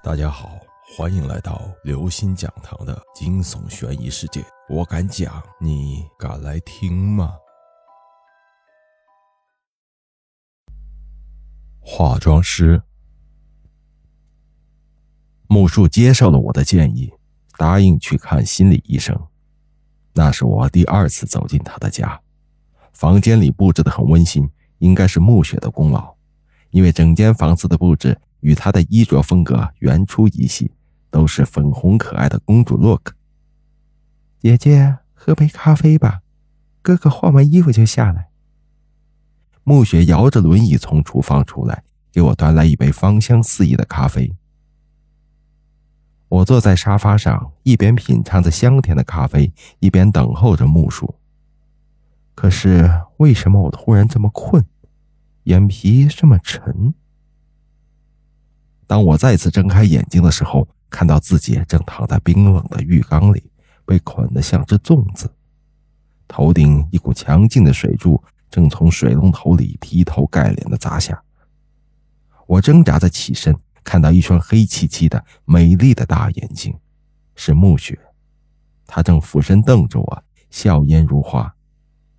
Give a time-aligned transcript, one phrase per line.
[0.00, 0.60] 大家好，
[0.96, 4.44] 欢迎来到刘星讲堂的惊悚悬疑世界。
[4.68, 7.36] 我敢讲，你敢来听吗？
[11.80, 12.80] 化妆师
[15.48, 17.12] 木树接受了我的建议，
[17.56, 19.20] 答应去看心理医生。
[20.14, 22.20] 那是我第二次走进他的家，
[22.92, 26.14] 房间里布置的很温馨，应该是暮雪的功劳，
[26.70, 28.16] 因为整间房子的布置。
[28.40, 30.72] 与她的衣着风格原出一系，
[31.10, 33.12] 都是粉红可爱的公主 look。
[34.40, 36.20] 姐姐，喝杯咖啡吧，
[36.80, 38.28] 哥哥换完衣服就下来。
[39.64, 44.34] 暮雪摇着轮椅从厨房出来，给我端来一杯芳香四溢的咖啡。
[46.28, 51.16] 我坐在沙发上，一边品尝着香甜的咖啡，一边等候着木树。
[52.34, 54.64] 可是为什么我突然这么困，
[55.44, 56.94] 眼皮这么沉？
[58.88, 63.52] 当我再次睁开眼睛的时候，看到自己正躺在冰冷的浴缸里，
[63.84, 65.30] 被捆得像只粽子。
[66.26, 71.22] 头顶一股强劲的水柱正从水龙头里劈头盖脸的砸下。
[72.46, 73.54] 我挣扎着起身，
[73.84, 76.74] 看到一双黑漆漆的、美丽的大眼睛，
[77.34, 77.98] 是暮雪。
[78.86, 81.54] 她正俯身瞪着我，笑颜如花。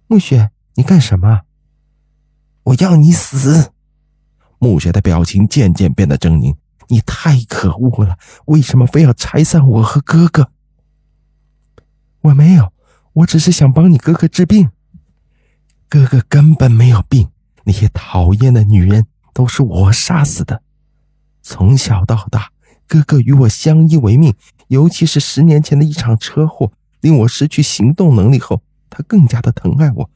[0.05, 1.41] 暮雪，你干什么？
[2.61, 3.71] 我要你死！
[4.59, 6.55] 暮雪的表情渐渐变得狰狞。
[6.89, 8.17] 你太可恶了！
[8.45, 10.51] 为什么非要拆散我和哥哥？
[12.21, 12.73] 我没有，
[13.13, 14.69] 我只是想帮你哥哥治病。
[15.87, 17.29] 哥哥根本没有病，
[17.63, 20.61] 那些讨厌的女人都是我杀死的。
[21.41, 22.51] 从小到大，
[22.87, 24.35] 哥哥与我相依为命，
[24.67, 30.09] 尤其是十年前的一场车祸，令我失去行动能力后，他更加的疼爱我，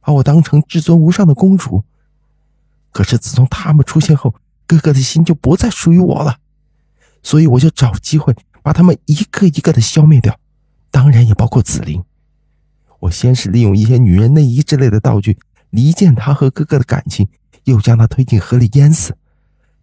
[0.00, 1.84] 把我当成至尊无上的公主。
[2.90, 4.34] 可是自从他们出现后，
[4.66, 6.38] 哥哥的心就不再属于我了，
[7.22, 10.38] 所以我就找机会把他们一个一个的消灭掉，
[10.90, 12.02] 当然也包括紫菱。
[13.00, 15.38] 我先是利用一些女人内衣之类的道具
[15.70, 17.28] 离间他和哥哥的感情，
[17.64, 19.16] 又将他推进河里淹死，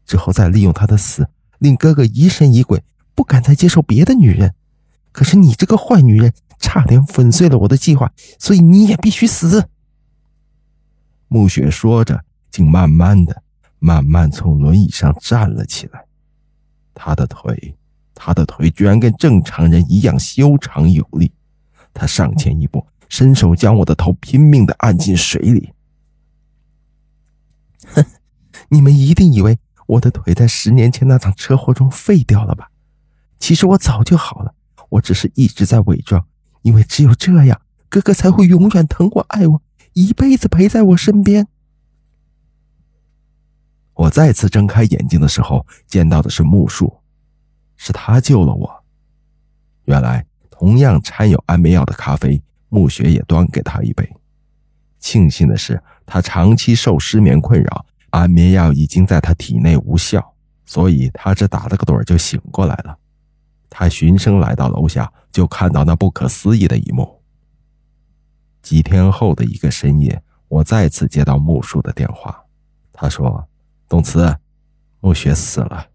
[0.06, 1.28] 之后再利用他的死
[1.60, 2.84] 令哥哥疑神疑鬼，
[3.14, 4.56] 不敢再接受别的女人。
[5.12, 9.68] 可是你这个坏女人，差点粉碎了我的计划，所以你也必须死。
[11.28, 13.44] 暮雪说着，竟慢慢的。
[13.84, 16.06] 慢慢从轮椅上站了起来，
[16.94, 17.76] 他的腿，
[18.14, 21.32] 他的腿居然跟正常人一样修长有力。
[21.92, 25.74] 他上前一步，伸手将我的头拼命的按进水里。
[27.88, 28.06] 哼，
[28.70, 32.70] 你们一定以为我的腿在十年前那场车祸中废掉了吧？
[33.40, 34.54] 其实我早就好了，
[34.90, 36.24] 我只是一直在伪装，
[36.62, 37.60] 因为只有这样，
[37.90, 39.62] 哥哥才会永远疼我、爱我，
[39.94, 41.48] 一辈子陪在我身边。
[44.02, 46.92] 我再次睁开眼睛的时候，见到的是木树，
[47.78, 48.84] 是他救了我。
[49.86, 54.12] 原来，同样掺有安眠药的咖啡，暮雪也端给他一杯。
[54.98, 60.34] 庆幸的是，他长期受失眠困扰，安眠药已经在他体内无效，
[60.66, 62.98] 所以他只打了个盹就醒过来了。
[63.70, 67.22] 他循声来到楼下，就看到那不可思议的一幕。
[68.64, 72.44] 几天后的一个深夜，我再次接到木树的电话，
[72.92, 73.48] 他说。
[73.92, 74.38] 动词，
[75.02, 75.90] 暮雪死了。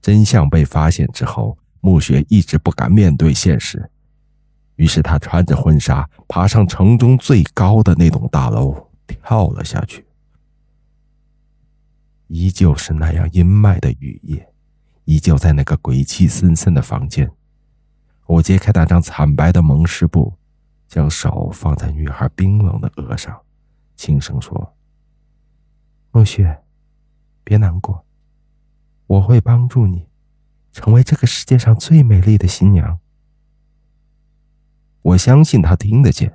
[0.00, 3.90] 真相被发现之后，暮雪一直不敢面对现实，
[4.76, 10.06] 于是她穿着婚纱，爬上城中最高的那栋大楼，跳了下去。
[12.28, 14.48] 依旧是那样阴霾的雨夜，
[15.04, 17.30] 依旧在那个鬼气森森的房间。
[18.24, 20.32] 我揭开那张惨白的蒙尸布，
[20.88, 23.38] 将手放在女孩冰冷的额上，
[23.94, 24.74] 轻声说。
[26.14, 26.62] 暮雪，
[27.42, 28.06] 别难过，
[29.08, 30.06] 我会帮助你，
[30.70, 33.00] 成为这个世界上最美丽的新娘。
[35.02, 36.32] 我相信他听得见，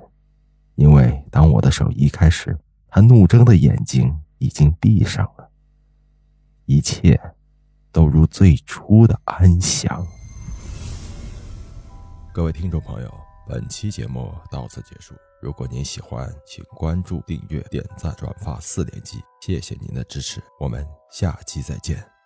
[0.74, 2.58] 因为当我的手移开时，
[2.88, 5.50] 他怒睁的眼睛已经闭上了。
[6.66, 7.18] 一切，
[7.90, 10.06] 都如最初的安详。
[12.34, 13.10] 各位听众朋友，
[13.48, 15.14] 本期节目到此结束。
[15.40, 22.19] 如果您喜欢，请关注、订阅、点赞、转发四连击，谢谢您的支持，我们下期再见。